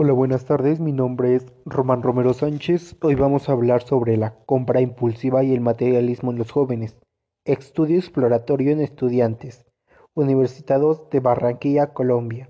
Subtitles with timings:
[0.00, 0.78] Hola, buenas tardes.
[0.78, 2.94] Mi nombre es Román Romero Sánchez.
[3.02, 6.96] Hoy vamos a hablar sobre la compra impulsiva y el materialismo en los jóvenes.
[7.44, 9.66] Estudio exploratorio en estudiantes.
[10.14, 12.48] Universitados de Barranquilla, Colombia.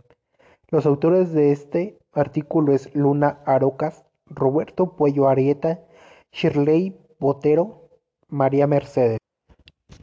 [0.69, 5.81] Los autores de este artículo es Luna Arocas, Roberto Puello Arieta,
[6.33, 7.89] Shirley Botero,
[8.29, 9.18] María Mercedes.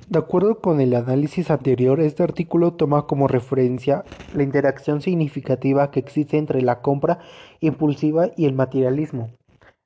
[0.08, 6.00] De acuerdo con el análisis anterior, este artículo toma como referencia la interacción significativa que
[6.00, 7.20] existe entre la compra
[7.60, 9.32] impulsiva y el materialismo.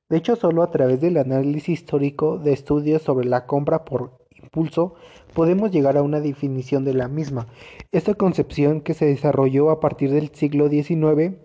[0.08, 4.94] De hecho, solo a través del análisis histórico de estudios sobre la compra por impulso
[5.34, 7.46] podemos llegar a una definición de la misma.
[7.90, 11.38] Esta concepción que se desarrolló a partir del siglo XIX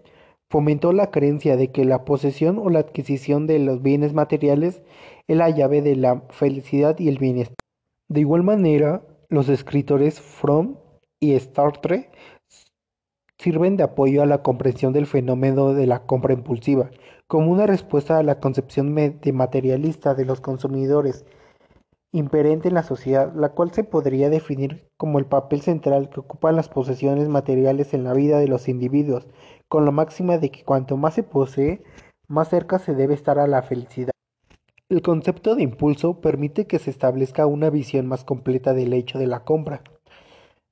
[0.50, 4.84] fomentó la creencia de que la posesión o la adquisición de los bienes materiales
[5.28, 7.65] es la llave de la felicidad y el bienestar.
[8.08, 10.78] De igual manera, los escritores Fromm
[11.20, 12.12] y Sartre
[13.40, 16.92] sirven de apoyo a la comprensión del fenómeno de la compra impulsiva,
[17.28, 18.94] como una respuesta a la concepción
[19.34, 21.26] materialista de los consumidores
[22.12, 26.56] imperente en la sociedad, la cual se podría definir como el papel central que ocupan
[26.56, 29.28] las posesiones materiales en la vida de los individuos,
[29.68, 31.84] con la máxima de que cuanto más se posee,
[32.28, 34.15] más cerca se debe estar a la felicidad.
[34.88, 39.26] El concepto de impulso permite que se establezca una visión más completa del hecho de
[39.26, 39.82] la compra.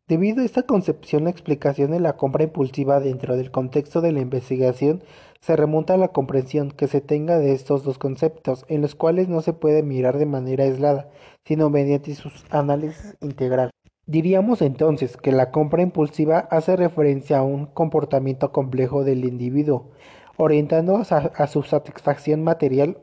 [0.07, 4.19] Debido a esta concepción, la explicación de la compra impulsiva dentro del contexto de la
[4.19, 5.01] investigación
[5.41, 9.29] se remonta a la comprensión que se tenga de estos dos conceptos, en los cuales
[9.29, 11.09] no se puede mirar de manera aislada,
[11.43, 13.71] sino mediante su análisis integral.
[14.05, 19.89] Diríamos entonces que la compra impulsiva hace referencia a un comportamiento complejo del individuo,
[20.37, 22.97] orientando a, su satisfacción material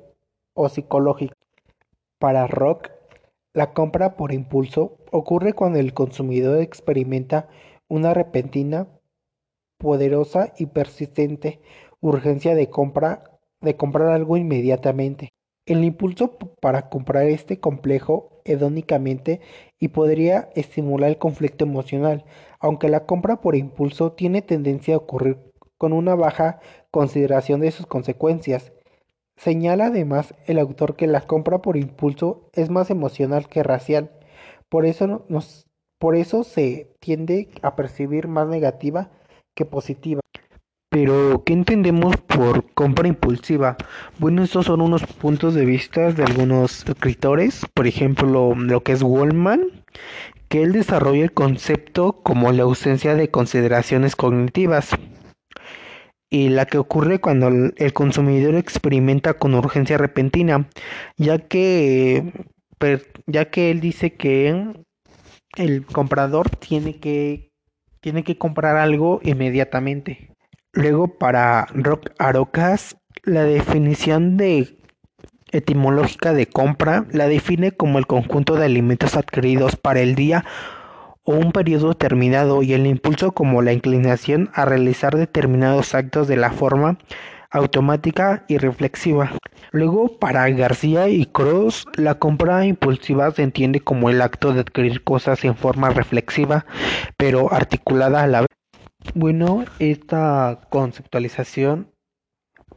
[0.55, 1.35] o psicológico.
[2.19, 2.91] Para Rock,
[3.55, 7.49] la compra por impulso ocurre cuando el consumidor experimenta
[7.89, 8.89] una repentina,
[9.79, 11.61] poderosa y persistente
[12.01, 13.25] urgencia de compra
[13.61, 15.31] de comprar algo inmediatamente.
[15.67, 19.41] El impulso para comprar este complejo hedónicamente
[19.79, 22.25] y podría estimular el conflicto emocional,
[22.59, 25.39] aunque la compra por impulso tiene tendencia a ocurrir
[25.77, 26.61] con una baja
[26.91, 28.73] consideración de sus consecuencias.
[29.41, 34.11] Señala además el autor que la compra por impulso es más emocional que racial,
[34.69, 35.27] por eso,
[35.99, 39.09] por eso se tiende a percibir más negativa
[39.57, 40.21] que positiva.
[40.91, 43.79] Pero, ¿qué entendemos por compra impulsiva?
[44.19, 49.03] Bueno, estos son unos puntos de vista de algunos escritores, por ejemplo, lo que es
[49.03, 49.63] Wallman,
[50.51, 54.91] que él desarrolla el concepto como la ausencia de consideraciones cognitivas
[56.31, 60.69] y la que ocurre cuando el consumidor experimenta con urgencia repentina,
[61.17, 62.33] ya que,
[63.27, 64.73] ya que él dice que
[65.57, 67.51] el comprador tiene que,
[68.01, 70.31] tiene que comprar algo inmediatamente.
[70.73, 74.79] Luego para Rock Arocas, la definición de
[75.51, 80.45] etimológica de compra la define como el conjunto de alimentos adquiridos para el día
[81.25, 86.37] o un periodo determinado y el impulso como la inclinación a realizar determinados actos de
[86.37, 86.99] la forma
[87.51, 89.33] automática y reflexiva.
[89.73, 95.03] Luego, para García y Cross, la compra impulsiva se entiende como el acto de adquirir
[95.03, 96.65] cosas en forma reflexiva,
[97.17, 98.49] pero articulada a la vez.
[99.15, 101.90] Bueno, esta conceptualización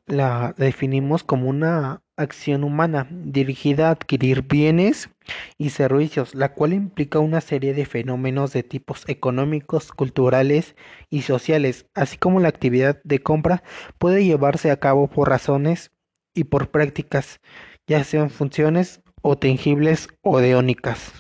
[0.06, 5.10] la definimos como una acción humana dirigida a adquirir bienes
[5.58, 10.76] y servicios, la cual implica una serie de fenómenos de tipos económicos, culturales
[11.10, 13.64] y sociales, así como la actividad de compra
[13.98, 15.92] puede llevarse a cabo por razones
[16.36, 17.40] y por prácticas,
[17.88, 21.14] ya sean funciones o tangibles o deónicas.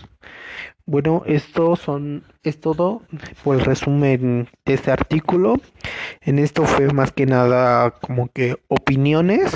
[0.85, 3.03] Bueno, esto son es todo
[3.41, 5.55] por el resumen de este artículo.
[6.21, 9.53] En esto fue más que nada como que opiniones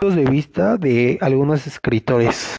[0.00, 2.52] de vista de algunos escritores.